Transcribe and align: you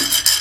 you 0.00 0.22